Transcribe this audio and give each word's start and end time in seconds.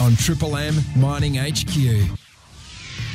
on 0.00 0.16
Triple 0.16 0.56
M 0.56 0.74
Mining 0.96 1.34
HQ. 1.34 2.16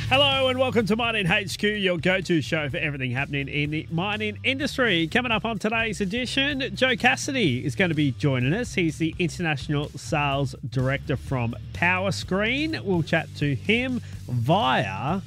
Hello 0.08 0.46
and 0.46 0.56
welcome 0.56 0.86
to 0.86 0.94
Mining 0.94 1.26
HQ, 1.26 1.60
your 1.64 1.98
go 1.98 2.20
to 2.20 2.40
show 2.40 2.68
for 2.68 2.76
everything 2.76 3.10
happening 3.10 3.48
in 3.48 3.70
the 3.70 3.88
mining 3.90 4.38
industry. 4.44 5.08
Coming 5.08 5.32
up 5.32 5.44
on 5.44 5.58
today's 5.58 6.00
edition, 6.00 6.70
Joe 6.76 6.94
Cassidy 6.94 7.64
is 7.64 7.74
going 7.74 7.88
to 7.88 7.96
be 7.96 8.12
joining 8.12 8.54
us. 8.54 8.74
He's 8.74 8.98
the 8.98 9.16
International 9.18 9.88
Sales 9.96 10.54
Director 10.68 11.16
from 11.16 11.56
Powerscreen. 11.72 12.80
We'll 12.82 13.02
chat 13.02 13.34
to 13.38 13.56
him 13.56 14.00
via 14.28 15.22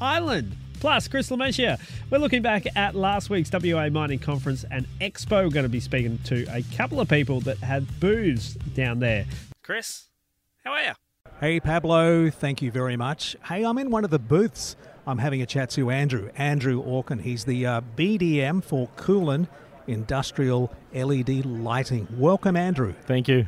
Island. 0.00 0.56
Plus, 0.78 1.08
Chris 1.08 1.28
Lemessier. 1.30 1.78
We're 2.08 2.18
looking 2.18 2.40
back 2.40 2.66
at 2.76 2.94
last 2.94 3.30
week's 3.30 3.50
WA 3.52 3.88
Mining 3.88 4.20
Conference 4.20 4.64
and 4.70 4.86
Expo. 5.00 5.44
We're 5.44 5.50
going 5.50 5.64
to 5.64 5.68
be 5.68 5.80
speaking 5.80 6.20
to 6.26 6.46
a 6.54 6.62
couple 6.76 7.00
of 7.00 7.08
people 7.08 7.40
that 7.40 7.58
had 7.58 7.98
booths 7.98 8.54
down 8.74 9.00
there. 9.00 9.26
Chris, 9.62 10.06
how 10.70 10.76
are 10.76 10.82
you? 10.84 10.92
Hey, 11.40 11.58
Pablo, 11.58 12.30
thank 12.30 12.62
you 12.62 12.70
very 12.70 12.96
much. 12.96 13.36
Hey, 13.46 13.64
I'm 13.64 13.78
in 13.78 13.90
one 13.90 14.04
of 14.04 14.10
the 14.10 14.18
booths. 14.18 14.76
I'm 15.06 15.18
having 15.18 15.42
a 15.42 15.46
chat 15.46 15.70
to 15.70 15.90
Andrew, 15.90 16.30
Andrew 16.36 16.82
Orkin. 16.82 17.20
He's 17.22 17.44
the 17.44 17.66
uh, 17.66 17.80
BDM 17.96 18.62
for 18.62 18.88
Coolon 18.96 19.48
Industrial 19.86 20.72
LED 20.94 21.44
Lighting. 21.44 22.06
Welcome, 22.16 22.56
Andrew. 22.56 22.94
Thank 23.06 23.26
you. 23.26 23.46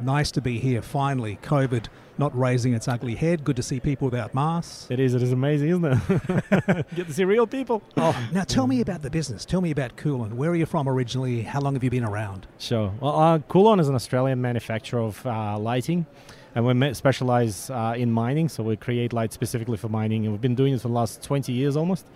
Nice 0.00 0.30
to 0.32 0.40
be 0.40 0.58
here 0.58 0.80
finally. 0.80 1.38
COVID 1.42 1.88
not 2.16 2.36
raising 2.38 2.74
its 2.74 2.86
ugly 2.86 3.14
head. 3.16 3.44
Good 3.44 3.56
to 3.56 3.62
see 3.62 3.80
people 3.80 4.06
without 4.06 4.34
masks. 4.34 4.86
It 4.88 5.00
is. 5.00 5.14
It 5.14 5.22
is 5.22 5.32
amazing, 5.32 5.68
isn't 5.70 5.84
it? 5.84 6.86
Get 6.94 7.08
to 7.08 7.12
see 7.12 7.24
real 7.24 7.46
people. 7.46 7.82
Oh, 7.96 8.16
now 8.32 8.44
tell 8.44 8.66
me 8.66 8.80
about 8.80 9.02
the 9.02 9.10
business. 9.10 9.44
Tell 9.44 9.60
me 9.60 9.72
about 9.72 9.96
Coolon. 9.96 10.36
Where 10.36 10.50
are 10.50 10.54
you 10.54 10.66
from 10.66 10.88
originally? 10.88 11.42
How 11.42 11.60
long 11.60 11.74
have 11.74 11.82
you 11.82 11.90
been 11.90 12.04
around? 12.04 12.46
Sure. 12.58 12.92
Well, 13.00 13.18
uh, 13.18 13.38
Coolon 13.40 13.80
is 13.80 13.88
an 13.88 13.96
Australian 13.96 14.40
manufacturer 14.40 15.00
of 15.00 15.26
uh, 15.26 15.58
lighting 15.58 16.06
and 16.54 16.64
we 16.64 16.94
specialize 16.94 17.70
uh, 17.70 17.94
in 17.96 18.12
mining, 18.12 18.48
so 18.48 18.62
we 18.62 18.76
create 18.76 19.12
lights 19.12 19.34
specifically 19.34 19.76
for 19.76 19.88
mining, 19.88 20.24
and 20.24 20.32
we've 20.32 20.40
been 20.40 20.54
doing 20.54 20.72
this 20.72 20.82
for 20.82 20.88
the 20.88 20.94
last 20.94 21.22
20 21.22 21.52
years 21.52 21.76
almost. 21.76 22.06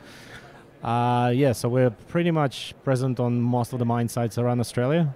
Uh, 0.83 1.33
yeah, 1.35 1.53
so 1.53 1.69
we're 1.69 1.91
pretty 1.91 2.31
much 2.31 2.75
present 2.85 3.19
on 3.19 3.41
most 3.41 3.73
of 3.73 3.81
the 3.81 3.85
mine 3.85 4.09
sites 4.09 4.39
around 4.39 4.61
Australia, 4.61 5.13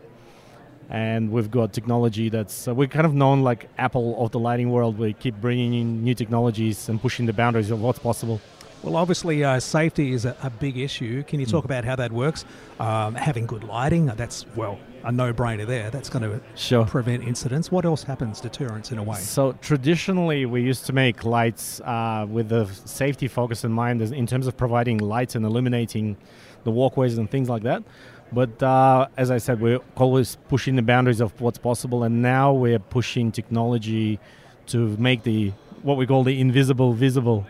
and 0.91 1.31
we've 1.31 1.51
got 1.51 1.73
technology 1.73 2.29
that's 2.29 2.67
uh, 2.67 2.75
we're 2.75 2.89
kind 2.89 3.07
of 3.07 3.15
known 3.15 3.43
like 3.43 3.69
Apple 3.79 4.23
of 4.23 4.33
the 4.33 4.41
lighting 4.41 4.71
world. 4.71 4.99
We 4.99 5.13
keep 5.13 5.41
bringing 5.41 5.73
in 5.75 6.03
new 6.03 6.15
technologies 6.15 6.89
and 6.89 7.01
pushing 7.01 7.27
the 7.27 7.33
boundaries 7.33 7.71
of 7.71 7.81
what's 7.81 8.01
possible. 8.01 8.41
Well, 8.83 8.97
obviously, 8.97 9.45
uh, 9.45 9.61
safety 9.61 10.13
is 10.13 10.25
a, 10.25 10.37
a, 10.43 10.51
big 10.51 10.77
issue. 10.77 11.23
Can 11.23 11.39
you 11.39 11.47
talk 11.47 11.63
mm. 11.63 11.67
about 11.67 11.85
how 11.85 11.95
that 11.97 12.11
works? 12.11 12.45
Um, 12.81 13.15
having 13.15 13.47
good 13.47 13.63
lighting, 13.63 14.11
uh, 14.11 14.17
that's, 14.17 14.45
well, 14.57 14.77
a 15.05 15.13
no 15.13 15.33
brainer 15.33 15.65
there. 15.65 15.89
That's 15.91 16.09
going 16.09 16.29
to 16.29 16.41
sure. 16.57 16.85
prevent 16.85 17.23
incidents. 17.23 17.71
What 17.71 17.85
else 17.85 18.03
happens? 18.03 18.41
Deterrence 18.41 18.91
in 18.91 18.99
a 18.99 19.03
way. 19.03 19.19
So, 19.19 19.53
traditionally, 19.61 20.47
we 20.47 20.63
used 20.63 20.87
to 20.87 20.93
make 20.93 21.23
lights 21.23 21.81
uh, 21.83 22.27
with 22.29 22.49
the 22.49 22.67
safety 22.85 23.29
focus 23.29 23.63
in 23.63 23.71
mind 23.71 24.03
in 24.03 24.27
terms 24.27 24.49
of 24.49 24.57
providing 24.57 24.99
lights 24.99 25.37
and 25.37 25.45
illuminating 25.45 26.17
the 26.65 26.73
walkways 26.73 27.19
and 27.19 27.31
things 27.31 27.49
like 27.49 27.63
that. 27.63 27.85
But 28.33 28.61
uh, 28.63 29.07
as 29.17 29.31
I 29.31 29.39
said, 29.39 29.61
we're 29.61 29.81
always 29.97 30.39
pushing 30.49 30.75
the 30.75 30.83
boundaries 30.83 31.21
of 31.21 31.39
what's 31.41 31.59
possible, 31.59 32.03
and 32.03 32.21
now 32.21 32.53
we're 32.53 32.81
pushing 32.81 33.31
technology 33.31 34.19
to 34.69 34.97
make 34.97 35.23
the 35.23 35.53
what 35.83 35.97
we 35.97 36.07
call 36.07 36.25
the 36.25 36.41
invisible 36.41 36.93
visible 36.93 37.47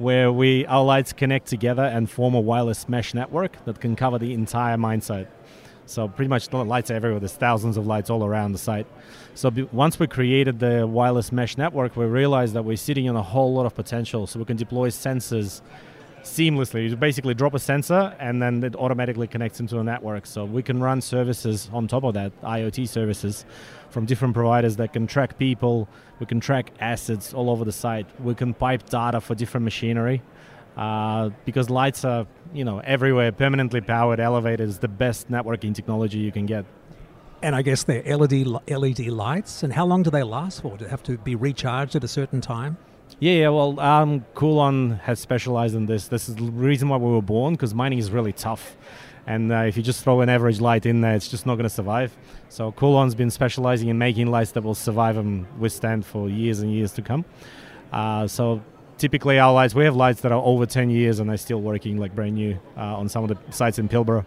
where 0.00 0.32
we 0.32 0.64
our 0.64 0.82
lights 0.82 1.12
connect 1.12 1.46
together 1.46 1.82
and 1.82 2.08
form 2.08 2.34
a 2.34 2.40
wireless 2.40 2.88
mesh 2.88 3.12
network 3.12 3.62
that 3.66 3.78
can 3.82 3.94
cover 3.94 4.18
the 4.18 4.32
entire 4.32 4.78
mine 4.78 5.02
site. 5.02 5.28
So 5.84 6.08
pretty 6.08 6.30
much 6.30 6.50
lights 6.52 6.90
are 6.90 6.94
everywhere. 6.94 7.20
There's 7.20 7.34
thousands 7.34 7.76
of 7.76 7.86
lights 7.86 8.08
all 8.08 8.24
around 8.24 8.52
the 8.52 8.58
site. 8.58 8.86
So 9.34 9.52
once 9.72 9.98
we 9.98 10.06
created 10.06 10.58
the 10.58 10.86
wireless 10.86 11.32
mesh 11.32 11.58
network, 11.58 11.96
we 11.96 12.06
realized 12.06 12.54
that 12.54 12.64
we're 12.64 12.78
sitting 12.78 13.10
on 13.10 13.16
a 13.16 13.22
whole 13.22 13.52
lot 13.52 13.66
of 13.66 13.74
potential. 13.74 14.26
So 14.26 14.38
we 14.38 14.46
can 14.46 14.56
deploy 14.56 14.88
sensors 14.88 15.60
seamlessly. 16.22 16.88
You 16.88 16.96
basically 16.96 17.34
drop 17.34 17.54
a 17.54 17.58
sensor 17.58 18.14
and 18.18 18.40
then 18.40 18.62
it 18.62 18.76
automatically 18.76 19.26
connects 19.26 19.60
into 19.60 19.78
a 19.78 19.84
network. 19.84 20.26
So 20.26 20.44
we 20.44 20.62
can 20.62 20.80
run 20.80 21.00
services 21.00 21.70
on 21.72 21.88
top 21.88 22.04
of 22.04 22.14
that, 22.14 22.38
IoT 22.42 22.88
services 22.88 23.44
from 23.90 24.06
different 24.06 24.34
providers 24.34 24.76
that 24.76 24.92
can 24.92 25.06
track 25.06 25.38
people. 25.38 25.88
We 26.18 26.26
can 26.26 26.40
track 26.40 26.72
assets 26.80 27.34
all 27.34 27.50
over 27.50 27.64
the 27.64 27.72
site. 27.72 28.06
We 28.20 28.34
can 28.34 28.54
pipe 28.54 28.88
data 28.88 29.20
for 29.20 29.34
different 29.34 29.64
machinery. 29.64 30.22
Uh, 30.76 31.30
because 31.44 31.68
lights 31.68 32.04
are, 32.04 32.26
you 32.54 32.64
know, 32.64 32.78
everywhere, 32.80 33.32
permanently 33.32 33.80
powered 33.80 34.20
elevators, 34.20 34.78
the 34.78 34.88
best 34.88 35.30
networking 35.30 35.74
technology 35.74 36.18
you 36.18 36.32
can 36.32 36.46
get. 36.46 36.64
And 37.42 37.56
I 37.56 37.62
guess 37.62 37.84
they're 37.84 38.02
LED 38.16 38.46
LED 38.68 39.00
lights. 39.08 39.62
And 39.62 39.72
how 39.72 39.86
long 39.86 40.02
do 40.02 40.10
they 40.10 40.22
last 40.22 40.62
for? 40.62 40.76
Do 40.76 40.84
they 40.84 40.90
have 40.90 41.02
to 41.04 41.18
be 41.18 41.34
recharged 41.34 41.96
at 41.96 42.04
a 42.04 42.08
certain 42.08 42.40
time? 42.40 42.76
Yeah, 43.20 43.32
yeah. 43.32 43.48
Well, 43.50 43.78
um, 43.78 44.24
Coolon 44.34 44.98
has 45.02 45.20
specialized 45.20 45.74
in 45.74 45.84
this. 45.84 46.08
This 46.08 46.28
is 46.28 46.36
the 46.36 46.44
reason 46.44 46.88
why 46.88 46.96
we 46.96 47.10
were 47.10 47.20
born 47.20 47.52
because 47.52 47.74
mining 47.74 47.98
is 47.98 48.10
really 48.10 48.32
tough, 48.32 48.78
and 49.26 49.52
uh, 49.52 49.56
if 49.56 49.76
you 49.76 49.82
just 49.82 50.02
throw 50.02 50.22
an 50.22 50.30
average 50.30 50.58
light 50.58 50.86
in 50.86 51.02
there, 51.02 51.14
it's 51.14 51.28
just 51.28 51.44
not 51.44 51.56
going 51.56 51.64
to 51.64 51.70
survive. 51.70 52.16
So 52.48 52.72
Coolon's 52.72 53.14
been 53.14 53.30
specializing 53.30 53.88
in 53.88 53.98
making 53.98 54.28
lights 54.28 54.52
that 54.52 54.64
will 54.64 54.74
survive 54.74 55.18
and 55.18 55.46
withstand 55.58 56.06
for 56.06 56.30
years 56.30 56.60
and 56.60 56.72
years 56.72 56.92
to 56.92 57.02
come. 57.02 57.26
Uh, 57.92 58.26
so 58.26 58.62
typically 58.96 59.38
our 59.38 59.52
lights, 59.52 59.74
we 59.74 59.84
have 59.84 59.94
lights 59.94 60.22
that 60.22 60.32
are 60.32 60.42
over 60.42 60.64
10 60.64 60.88
years 60.88 61.20
and 61.20 61.28
they're 61.28 61.36
still 61.36 61.60
working 61.60 61.98
like 61.98 62.14
brand 62.14 62.34
new 62.34 62.58
uh, 62.76 62.96
on 62.96 63.08
some 63.08 63.22
of 63.22 63.28
the 63.28 63.52
sites 63.52 63.78
in 63.78 63.88
Pilbara. 63.88 64.24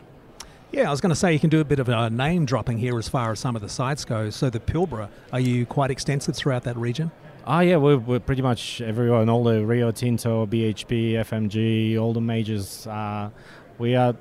Yeah, 0.71 0.87
I 0.87 0.91
was 0.91 1.01
going 1.01 1.09
to 1.09 1.15
say 1.15 1.33
you 1.33 1.39
can 1.39 1.49
do 1.49 1.59
a 1.59 1.65
bit 1.65 1.79
of 1.79 1.89
a 1.89 2.09
name 2.09 2.45
dropping 2.45 2.77
here 2.77 2.97
as 2.97 3.09
far 3.09 3.31
as 3.31 3.39
some 3.39 3.55
of 3.55 3.61
the 3.61 3.69
sites 3.69 4.05
go. 4.05 4.29
So 4.29 4.49
the 4.49 4.59
Pilbara, 4.59 5.09
are 5.31 5.39
you 5.39 5.65
quite 5.65 5.91
extensive 5.91 6.35
throughout 6.35 6.63
that 6.63 6.77
region? 6.77 7.11
Ah, 7.45 7.59
yeah, 7.59 7.75
we're, 7.75 7.97
we're 7.97 8.21
pretty 8.21 8.41
much 8.41 8.79
everyone, 8.79 9.27
all 9.27 9.43
the 9.43 9.65
Rio 9.65 9.91
Tinto, 9.91 10.45
BHP, 10.45 11.13
FMG, 11.13 11.99
all 11.99 12.13
the 12.13 12.21
majors. 12.21 12.87
Uh, 12.87 13.31
we 13.77 13.95
are 13.95 14.15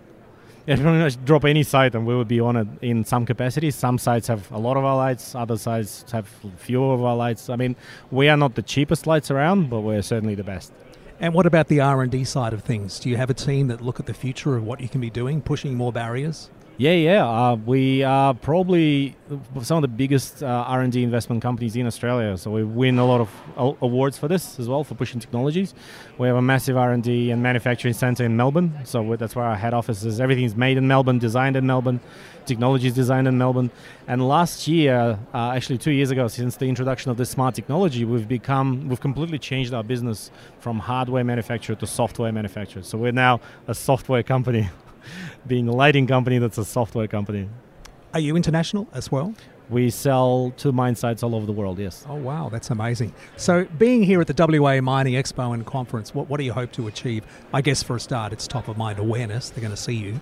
yeah, 0.66 0.74
pretty 0.82 0.98
much 0.98 1.24
drop 1.24 1.44
any 1.44 1.62
site 1.62 1.94
and 1.94 2.04
we 2.04 2.16
will 2.16 2.24
be 2.24 2.40
on 2.40 2.56
it 2.56 2.66
in 2.80 3.04
some 3.04 3.24
capacity. 3.24 3.70
Some 3.70 3.98
sites 3.98 4.26
have 4.26 4.50
a 4.50 4.58
lot 4.58 4.76
of 4.76 4.84
our 4.84 4.96
lights, 4.96 5.36
other 5.36 5.56
sites 5.56 6.04
have 6.10 6.26
fewer 6.56 6.94
of 6.94 7.04
our 7.04 7.14
lights. 7.14 7.48
I 7.48 7.54
mean, 7.54 7.76
we 8.10 8.28
are 8.28 8.36
not 8.36 8.56
the 8.56 8.62
cheapest 8.62 9.06
lights 9.06 9.30
around, 9.30 9.70
but 9.70 9.82
we're 9.82 10.02
certainly 10.02 10.34
the 10.34 10.44
best. 10.44 10.72
And 11.20 11.32
what 11.32 11.46
about 11.46 11.68
the 11.68 11.78
R&D 11.78 12.24
side 12.24 12.52
of 12.52 12.64
things? 12.64 12.98
Do 12.98 13.08
you 13.08 13.16
have 13.18 13.30
a 13.30 13.34
team 13.34 13.68
that 13.68 13.80
look 13.80 14.00
at 14.00 14.06
the 14.06 14.14
future 14.14 14.56
of 14.56 14.64
what 14.64 14.80
you 14.80 14.88
can 14.88 15.00
be 15.00 15.10
doing, 15.10 15.40
pushing 15.40 15.76
more 15.76 15.92
barriers? 15.92 16.50
Yeah, 16.78 16.92
yeah. 16.92 17.28
Uh, 17.28 17.56
we 17.56 18.02
are 18.02 18.32
probably 18.32 19.14
some 19.62 19.76
of 19.76 19.82
the 19.82 19.88
biggest 19.88 20.42
uh, 20.42 20.46
R&D 20.46 21.02
investment 21.02 21.42
companies 21.42 21.76
in 21.76 21.86
Australia. 21.86 22.36
So 22.38 22.50
we 22.50 22.64
win 22.64 22.98
a 22.98 23.06
lot 23.06 23.20
of 23.20 23.76
awards 23.82 24.16
for 24.18 24.26
this 24.26 24.58
as 24.58 24.68
well 24.68 24.82
for 24.82 24.94
pushing 24.94 25.20
technologies. 25.20 25.74
We 26.16 26.26
have 26.28 26.36
a 26.36 26.42
massive 26.42 26.78
R&D 26.78 27.30
and 27.30 27.42
manufacturing 27.42 27.92
center 27.92 28.24
in 28.24 28.36
Melbourne. 28.36 28.72
So 28.84 29.16
that's 29.16 29.36
where 29.36 29.44
our 29.44 29.56
head 29.56 29.74
office 29.74 30.02
is. 30.02 30.18
Everything 30.18 30.44
is 30.44 30.56
made 30.56 30.78
in 30.78 30.88
Melbourne, 30.88 31.18
designed 31.18 31.56
in 31.56 31.66
Melbourne, 31.66 32.00
technologies 32.46 32.94
designed 32.94 33.28
in 33.28 33.36
Melbourne. 33.36 33.70
And 34.08 34.26
last 34.26 34.66
year, 34.66 35.18
uh, 35.34 35.50
actually 35.50 35.78
two 35.78 35.92
years 35.92 36.10
ago, 36.10 36.26
since 36.26 36.56
the 36.56 36.66
introduction 36.66 37.10
of 37.10 37.18
this 37.18 37.28
smart 37.28 37.54
technology, 37.54 38.06
we've 38.06 38.26
become 38.26 38.88
we've 38.88 39.00
completely 39.00 39.38
changed 39.38 39.74
our 39.74 39.84
business 39.84 40.30
from 40.58 40.78
hardware 40.78 41.22
manufacturer 41.22 41.76
to 41.76 41.86
software 41.86 42.32
manufacturer. 42.32 42.82
So 42.82 42.96
we're 42.96 43.12
now 43.12 43.40
a 43.68 43.74
software 43.74 44.22
company. 44.22 44.70
being 45.46 45.68
a 45.68 45.72
lighting 45.72 46.06
company 46.06 46.38
that's 46.38 46.58
a 46.58 46.64
software 46.64 47.08
company. 47.08 47.48
Are 48.14 48.20
you 48.20 48.36
international 48.36 48.88
as 48.92 49.10
well? 49.10 49.34
We 49.70 49.88
sell 49.90 50.52
to 50.58 50.70
mine 50.70 50.96
sites 50.96 51.22
all 51.22 51.34
over 51.34 51.46
the 51.46 51.52
world, 51.52 51.78
yes. 51.78 52.04
Oh, 52.08 52.16
wow, 52.16 52.50
that's 52.50 52.70
amazing. 52.70 53.14
So, 53.36 53.64
being 53.78 54.02
here 54.02 54.20
at 54.20 54.26
the 54.26 54.60
WA 54.60 54.80
Mining 54.82 55.14
Expo 55.14 55.54
and 55.54 55.64
Conference, 55.64 56.14
what, 56.14 56.28
what 56.28 56.36
do 56.36 56.44
you 56.44 56.52
hope 56.52 56.72
to 56.72 56.88
achieve? 56.88 57.24
I 57.54 57.62
guess 57.62 57.82
for 57.82 57.96
a 57.96 58.00
start, 58.00 58.32
it's 58.34 58.46
top 58.46 58.68
of 58.68 58.76
mind 58.76 58.98
awareness. 58.98 59.48
They're 59.48 59.62
going 59.62 59.74
to 59.74 59.80
see 59.80 59.94
you. 59.94 60.20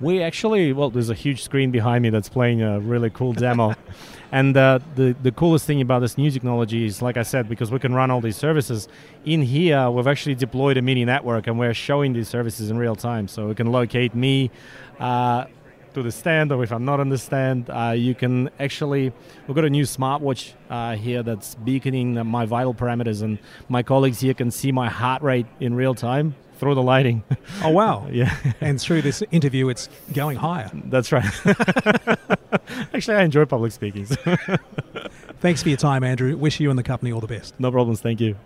We 0.00 0.22
actually, 0.22 0.72
well, 0.72 0.88
there's 0.88 1.10
a 1.10 1.14
huge 1.14 1.42
screen 1.42 1.70
behind 1.70 2.02
me 2.02 2.08
that's 2.08 2.30
playing 2.30 2.62
a 2.62 2.80
really 2.80 3.10
cool 3.10 3.34
demo. 3.34 3.74
and 4.32 4.56
uh, 4.56 4.78
the, 4.94 5.14
the 5.22 5.30
coolest 5.30 5.66
thing 5.66 5.82
about 5.82 5.98
this 5.98 6.16
new 6.16 6.30
technology 6.30 6.86
is, 6.86 7.02
like 7.02 7.18
I 7.18 7.22
said, 7.22 7.50
because 7.50 7.70
we 7.70 7.78
can 7.78 7.94
run 7.94 8.10
all 8.10 8.22
these 8.22 8.36
services, 8.36 8.88
in 9.26 9.42
here 9.42 9.90
we've 9.90 10.06
actually 10.06 10.36
deployed 10.36 10.78
a 10.78 10.82
mini 10.82 11.04
network 11.04 11.46
and 11.46 11.58
we're 11.58 11.74
showing 11.74 12.14
these 12.14 12.28
services 12.28 12.70
in 12.70 12.78
real 12.78 12.96
time. 12.96 13.28
So 13.28 13.48
we 13.48 13.54
can 13.54 13.70
locate 13.70 14.14
me. 14.14 14.50
Uh, 14.98 15.46
to 15.92 16.04
the 16.04 16.12
stand, 16.12 16.52
or 16.52 16.62
if 16.62 16.70
I'm 16.70 16.84
not 16.84 17.00
on 17.00 17.08
the 17.08 17.18
stand, 17.18 17.68
uh, 17.68 17.92
you 17.96 18.14
can 18.14 18.48
actually. 18.60 19.12
We've 19.48 19.56
got 19.56 19.64
a 19.64 19.70
new 19.70 19.82
smartwatch 19.82 20.52
uh, 20.68 20.94
here 20.94 21.24
that's 21.24 21.56
beaconing 21.56 22.14
my 22.28 22.46
vital 22.46 22.74
parameters, 22.74 23.22
and 23.22 23.40
my 23.68 23.82
colleagues 23.82 24.20
here 24.20 24.32
can 24.32 24.52
see 24.52 24.70
my 24.70 24.88
heart 24.88 25.20
rate 25.22 25.46
in 25.58 25.74
real 25.74 25.96
time 25.96 26.36
through 26.60 26.74
the 26.74 26.82
lighting. 26.82 27.24
Oh 27.64 27.70
wow! 27.70 28.06
yeah, 28.12 28.36
and 28.60 28.80
through 28.80 29.02
this 29.02 29.22
interview, 29.30 29.68
it's 29.70 29.88
going 30.12 30.36
higher. 30.36 30.70
That's 30.74 31.10
right. 31.10 31.24
Actually, 32.94 33.16
I 33.16 33.22
enjoy 33.22 33.46
public 33.46 33.72
speaking. 33.72 34.04
Thanks 35.40 35.62
for 35.62 35.70
your 35.70 35.78
time, 35.78 36.04
Andrew. 36.04 36.36
Wish 36.36 36.60
you 36.60 36.68
and 36.70 36.78
the 36.78 36.82
company 36.82 37.12
all 37.12 37.20
the 37.20 37.26
best. 37.26 37.58
No 37.58 37.72
problems. 37.72 38.00
Thank 38.00 38.20
you. 38.20 38.36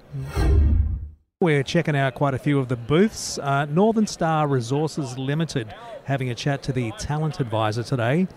We're 1.40 1.64
checking 1.64 1.96
out 1.96 2.14
quite 2.14 2.34
a 2.34 2.38
few 2.38 2.58
of 2.58 2.69
the 2.69 2.76
booths. 2.76 3.38
Uh, 3.38 3.66
Northern 3.66 4.06
Star 4.06 4.46
Resources 4.46 5.19
Limited 5.19 5.75
having 6.05 6.31
a 6.31 6.34
chat 6.34 6.62
to 6.62 6.72
the 6.72 6.93
talent 6.93 7.40
advisor 7.40 7.82
today. 7.82 8.28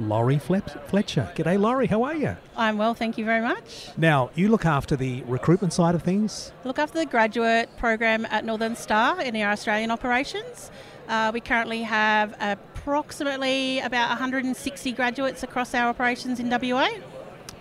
Laurie 0.00 0.38
Fletcher. 0.38 1.30
G'day, 1.36 1.60
Laurie. 1.60 1.86
How 1.86 2.02
are 2.02 2.14
you? 2.14 2.36
I'm 2.56 2.78
well, 2.78 2.94
thank 2.94 3.18
you 3.18 3.24
very 3.24 3.42
much. 3.42 3.88
Now, 3.96 4.30
you 4.34 4.48
look 4.48 4.64
after 4.64 4.96
the 4.96 5.22
recruitment 5.22 5.72
side 5.72 5.94
of 5.94 6.02
things. 6.02 6.52
Look 6.64 6.78
after 6.78 6.98
the 6.98 7.06
graduate 7.06 7.68
program 7.76 8.26
at 8.26 8.44
Northern 8.44 8.76
Star 8.76 9.20
in 9.20 9.36
our 9.36 9.52
Australian 9.52 9.90
operations. 9.90 10.70
Uh, 11.08 11.30
we 11.34 11.40
currently 11.40 11.82
have 11.82 12.34
approximately 12.40 13.80
about 13.80 14.08
160 14.10 14.92
graduates 14.92 15.42
across 15.42 15.74
our 15.74 15.88
operations 15.88 16.40
in 16.40 16.48
WA. 16.48 16.88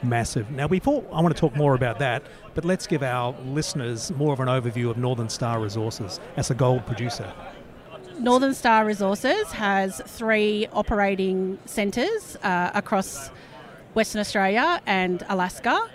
Massive. 0.01 0.49
Now, 0.51 0.67
before 0.67 1.03
I 1.11 1.21
want 1.21 1.35
to 1.35 1.39
talk 1.39 1.55
more 1.55 1.75
about 1.75 1.99
that, 1.99 2.23
but 2.53 2.63
let's 2.63 2.87
give 2.87 3.03
our 3.03 3.35
listeners 3.43 4.11
more 4.11 4.31
of 4.31 4.39
an 4.39 4.47
overview 4.47 4.89
of 4.89 4.97
Northern 4.97 5.27
Star 5.27 5.59
Resources 5.59 6.19
as 6.37 6.49
a 6.49 6.55
gold 6.55 6.85
producer. 6.85 7.33
Northern 8.19 8.53
Star 8.53 8.85
Resources 8.85 9.49
has 9.53 10.01
three 10.05 10.67
operating 10.73 11.57
centres 11.65 12.35
uh, 12.43 12.69
across 12.73 13.29
Western 13.93 14.19
Australia 14.19 14.81
and 14.85 15.23
Alaska. 15.29 15.89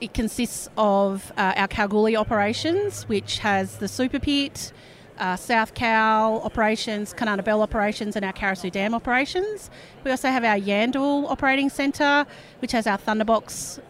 It 0.00 0.12
consists 0.12 0.68
of 0.76 1.32
uh, 1.36 1.52
our 1.56 1.68
Kalgoorlie 1.68 2.16
operations, 2.16 3.04
which 3.04 3.38
has 3.38 3.76
the 3.76 3.86
super 3.86 4.18
pit, 4.18 4.72
uh, 5.18 5.36
South 5.36 5.74
Kal 5.74 6.40
operations, 6.42 7.14
Kanowna 7.14 7.44
Belle 7.44 7.62
operations, 7.62 8.16
and 8.16 8.24
our 8.24 8.32
Carosue 8.32 8.72
Dam 8.72 8.92
operations. 8.92 9.70
We 10.02 10.10
also 10.10 10.30
have 10.30 10.42
our 10.42 10.58
Yandal 10.58 11.30
operating 11.30 11.70
centre, 11.70 12.26
which 12.58 12.72
has 12.72 12.88
our 12.88 12.98
Thunderbox, 12.98 13.80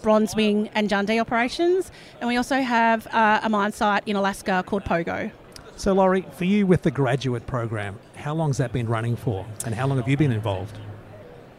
Bronzewing, 0.00 0.70
and 0.74 0.88
Jundee 0.88 1.20
operations. 1.20 1.92
And 2.20 2.28
we 2.28 2.38
also 2.38 2.62
have 2.62 3.06
uh, 3.08 3.40
a 3.42 3.50
mine 3.50 3.72
site 3.72 4.04
in 4.06 4.16
Alaska 4.16 4.64
called 4.66 4.84
Pogo. 4.84 5.30
So, 5.76 5.92
Laurie, 5.92 6.24
for 6.32 6.44
you 6.44 6.66
with 6.68 6.82
the 6.82 6.90
graduate 6.92 7.46
program, 7.46 7.98
how 8.14 8.32
long 8.32 8.50
has 8.50 8.58
that 8.58 8.72
been 8.72 8.86
running 8.86 9.16
for, 9.16 9.44
and 9.66 9.74
how 9.74 9.88
long 9.88 9.98
have 9.98 10.08
you 10.08 10.16
been 10.16 10.30
involved? 10.30 10.78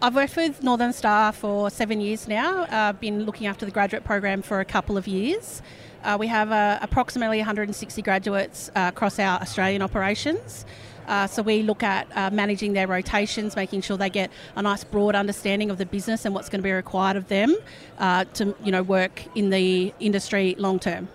I've 0.02 0.16
worked 0.16 0.38
with 0.38 0.64
Northern 0.64 0.94
Star 0.94 1.34
for 1.34 1.70
seven 1.70 2.00
years 2.00 2.26
now. 2.28 2.64
I've 2.64 2.96
uh, 2.96 3.00
been 3.00 3.26
looking 3.26 3.46
after 3.46 3.66
the 3.66 3.72
graduate 3.72 4.06
program 4.06 4.42
for 4.42 4.62
a 4.62 4.66
couple 4.66 4.98
of 4.98 5.06
years. 5.06 5.62
Uh, 6.04 6.16
we 6.18 6.28
have 6.28 6.52
uh, 6.52 6.80
approximately 6.82 7.40
160 7.40 8.02
graduates 8.04 8.70
uh, 8.70 8.92
across 8.94 9.20
our 9.20 9.42
Australian 9.42 9.82
operations. 9.82 10.66
Uh, 11.08 11.28
so 11.28 11.42
we 11.42 11.62
look 11.62 11.84
at 11.84 12.08
uh, 12.16 12.30
managing 12.32 12.72
their 12.74 12.88
rotations, 12.88 13.56
making 13.56 13.82
sure 13.82 13.98
they 13.98 14.10
get 14.10 14.32
a 14.56 14.62
nice 14.62 14.84
broad 14.86 15.14
understanding 15.14 15.70
of 15.70 15.78
the 15.78 15.86
business 15.86 16.24
and 16.24 16.34
what's 16.34 16.48
going 16.48 16.60
to 16.60 16.64
be 16.64 16.72
required 16.72 17.18
of 17.18 17.28
them 17.28 17.54
to, 18.00 18.56
you 18.64 18.72
know, 18.72 18.82
work 18.82 19.24
in 19.36 19.50
the 19.50 19.94
industry 20.00 20.56
long 20.58 20.80
term. 20.80 21.10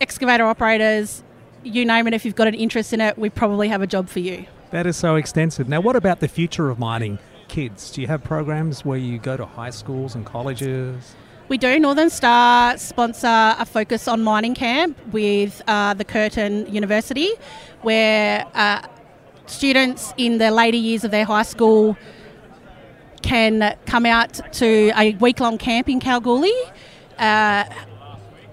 excavator 0.00 0.44
operators. 0.44 1.22
You 1.62 1.84
name 1.84 2.08
it, 2.08 2.14
if 2.14 2.24
you've 2.24 2.34
got 2.34 2.48
an 2.48 2.54
interest 2.54 2.92
in 2.92 3.00
it, 3.00 3.16
we 3.16 3.30
probably 3.30 3.68
have 3.68 3.80
a 3.80 3.86
job 3.86 4.08
for 4.08 4.18
you. 4.18 4.46
That 4.72 4.86
is 4.86 4.96
so 4.96 5.14
extensive. 5.14 5.68
Now, 5.68 5.80
what 5.80 5.94
about 5.94 6.18
the 6.18 6.28
future 6.28 6.68
of 6.68 6.78
mining? 6.78 7.20
Kids, 7.46 7.92
do 7.92 8.00
you 8.00 8.08
have 8.08 8.24
programs 8.24 8.84
where 8.84 8.98
you 8.98 9.18
go 9.18 9.36
to 9.36 9.46
high 9.46 9.70
schools 9.70 10.16
and 10.16 10.26
colleges? 10.26 11.14
We 11.52 11.58
do. 11.58 11.78
Northern 11.78 12.08
Star 12.08 12.78
sponsor 12.78 13.26
a 13.26 13.66
focus 13.66 14.08
on 14.08 14.22
mining 14.22 14.54
camp 14.54 14.98
with 15.12 15.60
uh, 15.66 15.92
the 15.92 16.02
Curtin 16.02 16.66
University, 16.74 17.28
where 17.82 18.46
uh, 18.54 18.80
students 19.44 20.14
in 20.16 20.38
the 20.38 20.50
later 20.50 20.78
years 20.78 21.04
of 21.04 21.10
their 21.10 21.26
high 21.26 21.42
school 21.42 21.98
can 23.20 23.76
come 23.84 24.06
out 24.06 24.40
to 24.54 24.92
a 24.96 25.12
week 25.16 25.40
long 25.40 25.58
camp 25.58 25.90
in 25.90 26.00
Kalgoorlie, 26.00 26.54
uh, 27.18 27.64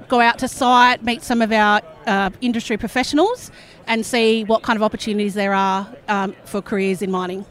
go 0.09 0.19
out 0.19 0.37
to 0.39 0.49
site, 0.49 1.01
meet 1.01 1.23
some 1.23 1.41
of 1.41 1.53
our 1.53 1.81
uh, 2.05 2.31
industry 2.41 2.75
professionals, 2.75 3.49
and 3.87 4.05
see 4.05 4.43
what 4.43 4.61
kind 4.61 4.75
of 4.75 4.83
opportunities 4.83 5.35
there 5.35 5.53
are 5.53 5.87
um, 6.09 6.35
for 6.43 6.61
careers 6.61 7.01
in 7.01 7.09
mining. 7.11 7.45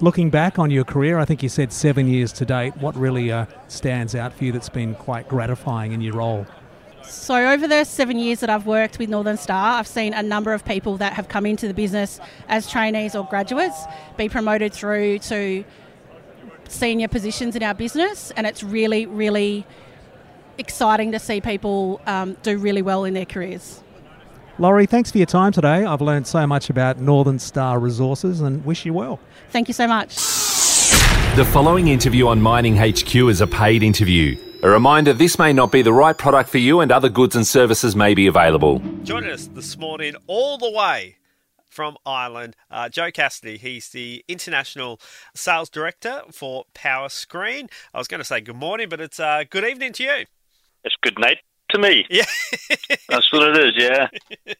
Looking 0.00 0.30
back 0.30 0.60
on 0.60 0.70
your 0.70 0.84
career, 0.84 1.18
I 1.18 1.24
think 1.24 1.42
you 1.42 1.48
said 1.48 1.72
seven 1.72 2.06
years 2.06 2.32
to 2.34 2.44
date. 2.44 2.76
What 2.76 2.94
really 2.94 3.32
uh, 3.32 3.46
stands 3.66 4.14
out 4.14 4.32
for 4.32 4.44
you 4.44 4.52
that's 4.52 4.68
been 4.68 4.94
quite 4.94 5.26
gratifying 5.28 5.90
in 5.90 6.00
your 6.00 6.14
role? 6.14 6.46
So, 7.02 7.34
over 7.50 7.66
the 7.66 7.82
seven 7.82 8.16
years 8.16 8.38
that 8.40 8.48
I've 8.48 8.66
worked 8.66 9.00
with 9.00 9.08
Northern 9.08 9.36
Star, 9.36 9.78
I've 9.78 9.88
seen 9.88 10.14
a 10.14 10.22
number 10.22 10.52
of 10.52 10.64
people 10.64 10.98
that 10.98 11.14
have 11.14 11.28
come 11.28 11.46
into 11.46 11.66
the 11.66 11.74
business 11.74 12.20
as 12.48 12.70
trainees 12.70 13.16
or 13.16 13.24
graduates 13.24 13.86
be 14.16 14.28
promoted 14.28 14.72
through 14.72 15.18
to 15.20 15.64
senior 16.68 17.08
positions 17.08 17.56
in 17.56 17.64
our 17.64 17.74
business, 17.74 18.30
and 18.32 18.46
it's 18.46 18.62
really, 18.62 19.06
really 19.06 19.66
exciting 20.58 21.10
to 21.10 21.18
see 21.18 21.40
people 21.40 22.00
um, 22.06 22.36
do 22.42 22.56
really 22.56 22.82
well 22.82 23.04
in 23.04 23.14
their 23.14 23.26
careers. 23.26 23.82
Laurie, 24.60 24.86
thanks 24.86 25.12
for 25.12 25.18
your 25.18 25.26
time 25.26 25.52
today. 25.52 25.84
I've 25.84 26.00
learned 26.00 26.26
so 26.26 26.44
much 26.44 26.68
about 26.68 26.98
Northern 26.98 27.38
Star 27.38 27.78
Resources 27.78 28.40
and 28.40 28.64
wish 28.64 28.84
you 28.84 28.92
well. 28.92 29.20
Thank 29.50 29.68
you 29.68 29.74
so 29.74 29.86
much. 29.86 30.16
The 31.36 31.48
following 31.52 31.86
interview 31.86 32.26
on 32.26 32.42
Mining 32.42 32.76
HQ 32.76 33.14
is 33.14 33.40
a 33.40 33.46
paid 33.46 33.84
interview. 33.84 34.36
A 34.64 34.68
reminder 34.68 35.12
this 35.12 35.38
may 35.38 35.52
not 35.52 35.70
be 35.70 35.82
the 35.82 35.92
right 35.92 36.18
product 36.18 36.50
for 36.50 36.58
you 36.58 36.80
and 36.80 36.90
other 36.90 37.08
goods 37.08 37.36
and 37.36 37.46
services 37.46 37.94
may 37.94 38.14
be 38.14 38.26
available. 38.26 38.80
Joining 39.04 39.30
us 39.30 39.46
this 39.46 39.78
morning, 39.78 40.16
all 40.26 40.58
the 40.58 40.72
way 40.72 41.18
from 41.70 41.96
Ireland, 42.04 42.56
uh, 42.68 42.88
Joe 42.88 43.12
Cassidy. 43.12 43.58
He's 43.58 43.90
the 43.90 44.24
International 44.26 44.98
Sales 45.36 45.70
Director 45.70 46.22
for 46.32 46.64
Powerscreen. 46.74 47.70
I 47.94 47.98
was 47.98 48.08
going 48.08 48.18
to 48.18 48.24
say 48.24 48.40
good 48.40 48.56
morning, 48.56 48.88
but 48.88 49.00
it's 49.00 49.20
uh, 49.20 49.44
good 49.48 49.62
evening 49.62 49.92
to 49.92 50.02
you. 50.02 50.24
It's 50.82 50.96
good 51.00 51.20
night 51.20 51.38
to 51.70 51.78
me. 51.78 52.06
Yeah. 52.10 52.24
That's 53.08 53.32
what 53.32 53.48
it 53.48 53.64
is, 53.64 53.72
yeah. 53.76 54.08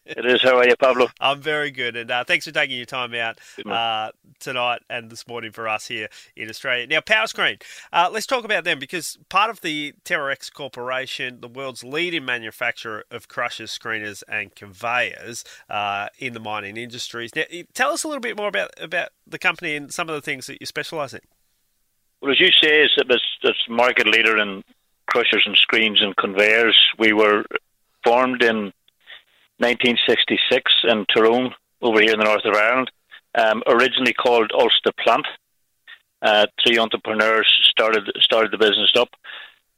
It 0.05 0.25
is. 0.25 0.41
How 0.41 0.57
are 0.57 0.67
you, 0.67 0.75
Pablo? 0.75 1.07
I'm 1.19 1.41
very 1.41 1.71
good. 1.71 1.95
And 1.95 2.09
uh, 2.09 2.23
thanks 2.23 2.45
for 2.45 2.51
taking 2.51 2.77
your 2.77 2.85
time 2.85 3.13
out 3.13 3.39
uh, 3.65 4.11
tonight 4.39 4.81
and 4.89 5.09
this 5.09 5.27
morning 5.27 5.51
for 5.51 5.67
us 5.67 5.87
here 5.87 6.09
in 6.35 6.49
Australia. 6.49 6.87
Now, 6.87 6.99
PowerScreen, 6.99 7.61
uh, 7.91 8.09
let's 8.11 8.25
talk 8.25 8.43
about 8.43 8.63
them 8.63 8.79
because 8.79 9.17
part 9.29 9.49
of 9.49 9.61
the 9.61 9.93
Terex 10.05 10.51
Corporation, 10.51 11.41
the 11.41 11.47
world's 11.47 11.83
leading 11.83 12.25
manufacturer 12.25 13.03
of 13.11 13.27
crushers, 13.27 13.77
screeners, 13.77 14.23
and 14.27 14.53
conveyors 14.55 15.43
uh, 15.69 16.07
in 16.19 16.33
the 16.33 16.39
mining 16.39 16.77
industries. 16.77 17.35
Now, 17.35 17.43
tell 17.73 17.91
us 17.91 18.03
a 18.03 18.07
little 18.07 18.21
bit 18.21 18.37
more 18.37 18.47
about, 18.47 18.71
about 18.79 19.09
the 19.25 19.39
company 19.39 19.75
and 19.75 19.93
some 19.93 20.09
of 20.09 20.15
the 20.15 20.21
things 20.21 20.47
that 20.47 20.59
you 20.59 20.65
specialise 20.65 21.13
in. 21.13 21.21
Well, 22.21 22.31
as 22.31 22.39
you 22.39 22.47
say, 22.47 22.81
it's, 22.81 22.93
it's, 22.97 23.23
it's 23.43 23.59
market 23.69 24.05
leader 24.05 24.37
in 24.37 24.63
crushers 25.09 25.43
and 25.45 25.57
screens 25.57 26.01
and 26.01 26.15
conveyors. 26.15 26.77
We 26.97 27.13
were 27.13 27.43
formed 28.03 28.43
in 28.43 28.71
1966 29.57 30.71
in 30.83 31.05
Tyrone, 31.13 31.53
over 31.81 31.99
here 32.01 32.13
in 32.13 32.19
the 32.19 32.25
north 32.25 32.45
of 32.45 32.55
Ireland. 32.55 32.91
Um, 33.35 33.63
originally 33.67 34.13
called 34.13 34.51
Ulster 34.53 34.91
Plant. 35.03 35.25
Uh, 36.21 36.45
three 36.63 36.77
entrepreneurs 36.77 37.47
started 37.69 38.09
started 38.19 38.51
the 38.51 38.57
business 38.57 38.91
up. 38.97 39.09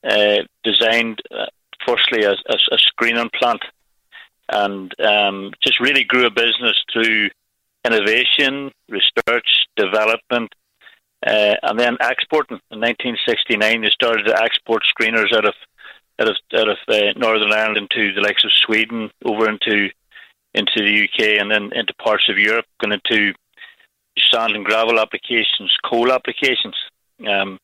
Uh, 0.04 0.40
designed 0.64 1.22
uh, 1.32 1.46
firstly 1.86 2.24
a, 2.24 2.32
a, 2.32 2.56
a, 2.72 2.78
screening 2.78 3.30
plant, 3.36 3.62
and 4.50 5.00
um, 5.00 5.52
just 5.64 5.80
really 5.80 6.04
grew 6.04 6.26
a 6.26 6.32
business 6.32 6.76
through 6.92 7.30
innovation, 7.86 8.72
research, 8.90 9.48
development, 9.76 10.52
uh, 11.26 11.56
and 11.64 11.80
then 11.80 11.98
exporting. 12.02 12.60
In 12.72 12.80
1969, 12.80 13.82
they 13.82 13.90
started 13.90 14.24
to 14.26 14.42
export 14.42 14.84
screeners 14.84 15.36
out 15.36 15.46
of 15.46 15.54
out 16.20 16.30
of 16.30 16.36
out 16.56 16.70
of 16.70 16.78
uh, 16.88 17.14
Northern 17.16 17.52
Ireland 17.52 17.78
into 17.78 18.14
the 18.14 18.22
likes 18.22 18.44
of 18.44 18.52
Sweden, 18.54 19.12
over 19.26 19.50
into 19.50 19.90
into 20.54 20.80
the 20.80 21.04
UK, 21.04 21.40
and 21.40 21.52
then 21.52 21.72
into 21.74 21.94
parts 21.96 22.28
of 22.30 22.38
Europe, 22.38 22.66
going 22.82 23.00
into 23.04 23.34
sand 24.32 24.54
and 24.54 24.66
gravel 24.66 25.00
applications, 25.00 25.74
coal 25.86 26.12
applications. 26.12 26.76
Um, 27.28 27.60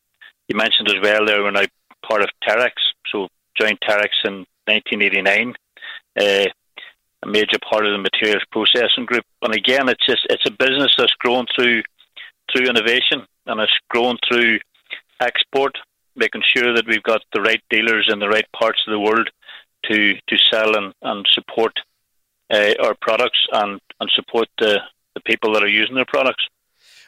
you 0.47 0.55
mentioned 0.55 0.89
as 0.89 1.01
well 1.01 1.25
there 1.25 1.43
when 1.43 1.55
now 1.55 1.65
part 2.07 2.21
of 2.21 2.29
Terex, 2.47 2.71
so 3.11 3.27
joined 3.59 3.79
Terex 3.81 4.09
in 4.23 4.45
1989. 4.65 5.55
Uh, 6.19 6.45
a 7.23 7.27
major 7.27 7.57
part 7.67 7.85
of 7.85 7.91
the 7.91 7.97
materials 7.97 8.43
processing 8.51 9.05
group, 9.05 9.25
and 9.41 9.53
again, 9.53 9.89
it's 9.89 10.05
just 10.05 10.21
it's 10.29 10.45
a 10.45 10.51
business 10.51 10.93
that's 10.97 11.13
grown 11.13 11.47
through 11.55 11.81
through 12.51 12.69
innovation 12.69 13.25
and 13.47 13.59
it's 13.59 13.77
grown 13.89 14.17
through 14.27 14.59
export. 15.19 15.77
making 16.15 16.43
sure 16.55 16.73
that 16.73 16.87
we've 16.87 17.03
got 17.03 17.21
the 17.33 17.41
right 17.41 17.61
dealers 17.69 18.09
in 18.11 18.19
the 18.19 18.29
right 18.29 18.49
parts 18.51 18.79
of 18.87 18.91
the 18.91 18.99
world 18.99 19.29
to 19.89 20.15
to 20.27 20.37
sell 20.51 20.75
and, 20.75 20.93
and 21.01 21.25
support 21.31 21.73
uh, 22.51 22.73
our 22.81 22.95
products 23.01 23.39
and, 23.51 23.79
and 23.99 24.09
support 24.15 24.47
the, 24.59 24.79
the 25.15 25.21
people 25.21 25.53
that 25.53 25.63
are 25.63 25.67
using 25.67 25.95
their 25.95 26.05
products. 26.05 26.43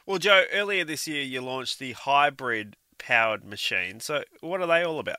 Well, 0.06 0.18
Joe, 0.18 0.44
earlier 0.52 0.84
this 0.84 1.08
year 1.08 1.22
you 1.22 1.42
launched 1.42 1.80
the 1.80 1.94
hybrid 1.94 2.76
powered 2.98 3.46
machine. 3.46 4.00
So, 4.00 4.24
what 4.42 4.62
are 4.62 4.68
they 4.68 4.84
all 4.84 5.00
about? 5.00 5.18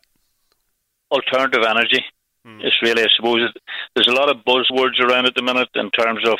Alternative 1.10 1.64
energy. 1.68 2.04
Mm. 2.46 2.62
It's 2.62 2.80
really, 2.82 3.02
I 3.02 3.08
suppose, 3.16 3.52
there's 3.94 4.08
a 4.08 4.14
lot 4.14 4.30
of 4.30 4.44
buzzwords 4.44 5.00
around 5.00 5.26
at 5.26 5.34
the 5.34 5.42
minute 5.42 5.68
in 5.74 5.90
terms 5.90 6.26
of, 6.26 6.38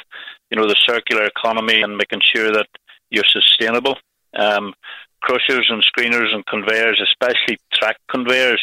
you 0.50 0.56
know, 0.56 0.66
the 0.66 0.76
circular 0.86 1.24
economy 1.24 1.82
and 1.82 1.96
making 1.96 2.20
sure 2.34 2.50
that 2.52 2.66
you're 3.10 3.24
sustainable. 3.28 3.96
Um, 4.36 4.74
crushers 5.20 5.70
and 5.70 5.84
screeners 5.84 6.34
and 6.34 6.44
conveyors, 6.46 7.00
especially 7.02 7.58
track 7.72 7.98
conveyors, 8.08 8.60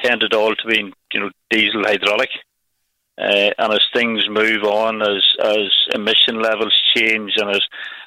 tended 0.00 0.34
all 0.34 0.54
to 0.54 0.68
be, 0.68 0.92
you 1.12 1.20
know, 1.20 1.30
diesel 1.50 1.84
hydraulic. 1.84 2.30
Uh, 3.16 3.50
and 3.58 3.72
as 3.72 3.86
things 3.94 4.28
move 4.28 4.64
on, 4.64 5.00
as 5.00 5.22
as 5.40 5.70
emission 5.94 6.42
levels 6.42 6.74
change, 6.96 7.34
and 7.36 7.48
as 7.50 7.60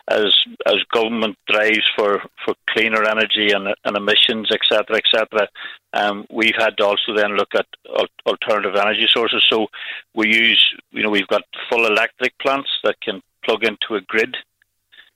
as 0.09 0.35
as 0.65 0.83
government 0.91 1.37
drives 1.47 1.85
for, 1.95 2.21
for 2.43 2.55
cleaner 2.69 3.03
energy 3.05 3.51
and, 3.51 3.73
and 3.85 3.95
emissions, 3.95 4.51
etc., 4.51 4.97
etc., 4.97 5.47
um, 5.93 6.25
we've 6.29 6.57
had 6.57 6.75
to 6.77 6.85
also 6.85 7.15
then 7.15 7.37
look 7.37 7.55
at 7.55 7.67
alternative 8.25 8.75
energy 8.75 9.07
sources. 9.09 9.45
So 9.49 9.67
we 10.13 10.27
use, 10.27 10.61
you 10.91 11.03
know, 11.03 11.09
we've 11.09 11.27
got 11.27 11.43
full 11.69 11.85
electric 11.85 12.37
plants 12.39 12.69
that 12.83 12.99
can 12.99 13.21
plug 13.45 13.63
into 13.63 13.95
a 13.95 14.01
grid 14.01 14.35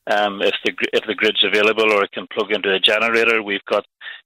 um, 0.07 0.41
if 0.41 0.55
the 0.65 0.73
if 0.93 1.05
the 1.05 1.15
grid's 1.15 1.43
available, 1.43 1.91
or 1.91 2.03
it 2.03 2.11
can 2.11 2.27
plug 2.27 2.51
into 2.51 2.73
a 2.73 2.79
generator. 2.79 3.43
We've 3.43 3.65
got 3.65 3.85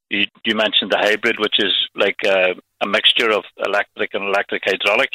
you, 0.09 0.25
you 0.43 0.55
mentioned 0.55 0.91
the 0.91 0.97
hybrid, 0.97 1.39
which 1.39 1.55
is 1.59 1.73
like 1.95 2.17
a, 2.25 2.55
a 2.81 2.87
mixture 2.87 3.31
of 3.31 3.43
electric 3.65 4.13
and 4.13 4.23
electric 4.25 4.63
hydraulic. 4.65 5.09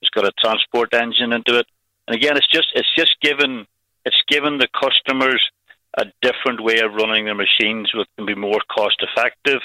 It's 0.00 0.10
got 0.10 0.26
a 0.26 0.32
transport 0.38 0.94
engine 0.94 1.32
into 1.32 1.58
it, 1.58 1.66
and 2.08 2.16
again, 2.16 2.36
it's 2.36 2.50
just 2.50 2.68
it's 2.74 2.94
just 2.96 3.16
given 3.20 3.66
it's 4.04 4.22
given 4.28 4.58
the 4.58 4.68
customers 4.80 5.42
a 5.98 6.06
different 6.22 6.62
way 6.62 6.80
of 6.80 6.94
running 6.94 7.26
their 7.26 7.34
machines, 7.34 7.90
which 7.94 8.08
can 8.16 8.26
be 8.26 8.34
more 8.34 8.60
cost 8.74 8.96
effective, 9.02 9.60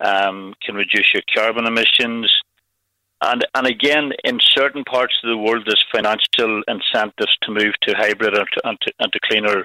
um, 0.00 0.54
can 0.62 0.74
reduce 0.74 1.12
your 1.14 1.22
carbon 1.34 1.66
emissions, 1.66 2.30
and 3.22 3.46
and 3.54 3.66
again, 3.66 4.12
in 4.24 4.38
certain 4.40 4.84
parts 4.84 5.14
of 5.22 5.30
the 5.30 5.36
world, 5.36 5.64
there's 5.66 5.84
financial 5.94 6.62
incentives 6.68 7.36
to 7.42 7.50
move 7.50 7.74
to 7.82 7.94
hybrid 7.94 8.34
and 8.36 8.48
to, 8.52 8.60
and 8.64 8.78
to, 8.80 8.92
and 8.98 9.12
to 9.12 9.20
cleaner 9.28 9.64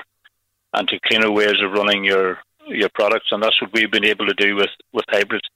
and 0.74 0.88
to 0.90 1.00
cleaner 1.06 1.32
ways 1.32 1.62
of 1.62 1.72
running 1.72 2.04
your 2.04 2.40
your 2.68 2.90
products, 2.94 3.28
and 3.32 3.42
that's 3.42 3.62
what 3.62 3.72
we've 3.74 3.92
been 3.92 4.06
able 4.06 4.28
to 4.28 4.34
do 4.34 4.56
with 4.56 4.70
with 4.94 5.06
hybrids 5.10 5.48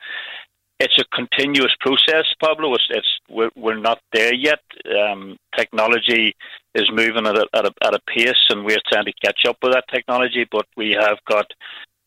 it's 0.81 0.98
a 0.98 1.15
continuous 1.15 1.74
process, 1.79 2.25
Pablo. 2.41 2.74
It's, 2.74 2.88
it's 2.89 3.20
we're, 3.29 3.51
we're 3.55 3.79
not 3.79 4.00
there 4.13 4.34
yet. 4.34 4.62
Um, 5.00 5.38
technology 5.55 6.36
is 6.74 6.89
moving 6.91 7.27
at 7.27 7.38
a, 7.38 7.46
at 7.53 7.65
a, 7.65 7.74
at 7.84 7.93
a 7.93 8.00
pace, 8.08 8.46
and 8.50 8.65
we're 8.65 8.81
trying 8.91 9.05
to 9.05 9.13
catch 9.24 9.41
up 9.48 9.58
with 9.62 9.74
that 9.74 9.86
technology. 9.93 10.48
But 10.51 10.65
we 10.75 10.91
have 11.00 11.20
got 11.29 11.46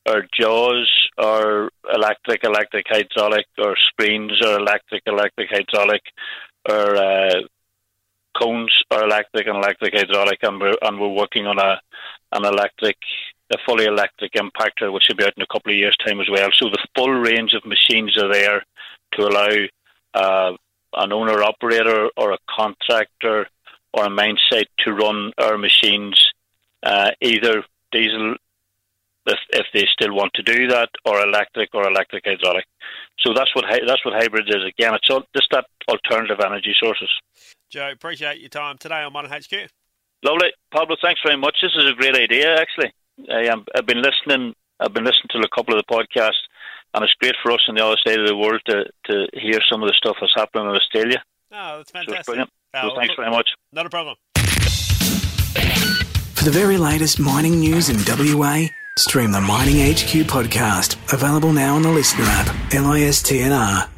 our 0.06 0.22
jaws 0.38 0.90
or 1.18 1.70
electric, 1.92 2.44
electric, 2.44 2.86
hydraulic, 2.88 3.46
or 3.58 3.76
screens 3.76 4.32
or 4.44 4.58
electric, 4.58 5.02
electric, 5.06 5.48
hydraulic, 5.50 6.02
or 6.68 6.96
uh, 6.96 7.40
cones 8.38 8.74
are 8.90 9.04
electric 9.04 9.46
and 9.46 9.56
electric, 9.56 9.94
hydraulic, 9.94 10.38
and 10.42 10.60
we're 10.60 10.74
and 10.82 11.00
we're 11.00 11.08
working 11.08 11.46
on 11.46 11.58
a 11.58 11.80
an 12.32 12.44
electric 12.44 12.96
a 13.52 13.58
fully 13.66 13.84
electric 13.84 14.32
impactor, 14.32 14.92
which 14.92 15.04
will 15.08 15.16
be 15.16 15.24
out 15.24 15.34
in 15.36 15.42
a 15.42 15.52
couple 15.52 15.70
of 15.70 15.78
years' 15.78 15.96
time 16.04 16.20
as 16.20 16.28
well. 16.30 16.48
So 16.58 16.68
the 16.68 16.86
full 16.96 17.12
range 17.12 17.52
of 17.52 17.64
machines 17.64 18.16
are 18.16 18.32
there 18.32 18.64
to 19.12 19.22
allow 19.22 19.48
uh, 20.14 20.56
an 20.94 21.12
owner 21.12 21.42
operator 21.42 22.08
or 22.16 22.32
a 22.32 22.38
contractor 22.48 23.46
or 23.92 24.04
a 24.06 24.10
mine 24.10 24.38
site 24.50 24.70
to 24.78 24.92
run 24.92 25.32
our 25.38 25.58
machines 25.58 26.32
uh, 26.82 27.10
either 27.20 27.64
diesel 27.92 28.34
if, 29.26 29.38
if 29.50 29.66
they 29.72 29.86
still 29.92 30.14
want 30.14 30.32
to 30.34 30.42
do 30.42 30.68
that 30.68 30.90
or 31.04 31.20
electric 31.22 31.74
or 31.74 31.88
electric 31.88 32.24
hydraulic. 32.26 32.64
So 33.20 33.32
that's 33.34 33.54
what 33.54 33.64
that's 33.86 34.04
what 34.04 34.14
hybrid 34.14 34.48
is. 34.48 34.64
Again, 34.66 34.94
it's 34.94 35.08
all, 35.10 35.22
just 35.34 35.48
that 35.52 35.66
alternative 35.88 36.38
energy 36.44 36.74
sources. 36.78 37.08
Joe, 37.70 37.90
appreciate 37.90 38.40
your 38.40 38.50
time 38.50 38.78
today 38.78 39.02
on 39.02 39.12
Mining 39.12 39.30
HQ. 39.30 39.70
Lovely, 40.24 40.52
Pablo. 40.72 40.96
Thanks 41.02 41.20
very 41.24 41.36
much. 41.36 41.56
This 41.60 41.72
is 41.76 41.90
a 41.90 41.94
great 41.94 42.16
idea, 42.16 42.58
actually. 42.60 42.92
I 43.30 43.46
am, 43.46 43.64
I've 43.74 43.86
been 43.86 44.02
listening. 44.02 44.54
I've 44.80 44.92
been 44.92 45.04
listening 45.04 45.28
to 45.30 45.38
a 45.38 45.48
couple 45.54 45.78
of 45.78 45.84
the 45.86 45.94
podcasts, 45.94 46.42
and 46.94 47.04
it's 47.04 47.14
great 47.20 47.34
for 47.42 47.52
us 47.52 47.60
on 47.68 47.76
the 47.76 47.84
other 47.84 47.96
side 48.06 48.18
of 48.18 48.26
the 48.26 48.36
world 48.36 48.60
to, 48.66 48.84
to 49.06 49.28
hear 49.34 49.60
some 49.70 49.82
of 49.82 49.88
the 49.88 49.94
stuff 49.96 50.16
that's 50.20 50.34
happening 50.34 50.68
in 50.68 50.76
Australia. 50.76 51.22
Oh, 51.52 51.78
that's 51.78 51.90
fantastic. 51.90 52.24
So 52.24 52.32
brilliant. 52.32 52.50
Oh, 52.74 52.88
so 52.88 52.96
thanks 52.96 53.14
very 53.14 53.30
much. 53.30 53.48
Not 53.72 53.86
a 53.86 53.90
problem. 53.90 54.16
For 56.34 56.44
the 56.44 56.50
very 56.50 56.76
latest 56.76 57.20
mining 57.20 57.60
news 57.60 57.88
in 57.88 57.96
WA, 58.06 58.66
stream 58.96 59.32
the 59.32 59.40
Mining 59.40 59.92
HQ 59.92 60.28
podcast. 60.28 60.94
Available 61.12 61.52
now 61.52 61.74
on 61.74 61.82
the 61.82 61.88
LiSTNR 61.88 62.26
app. 62.26 62.74
L 62.74 62.86
I 62.86 63.00
S 63.00 63.22
T 63.22 63.40
N 63.40 63.52
R. 63.52 63.88